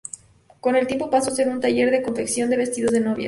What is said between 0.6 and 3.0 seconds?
Con el tiempo pasó a ser un taller de confección de vestidos